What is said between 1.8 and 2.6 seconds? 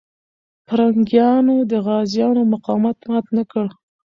غازيانو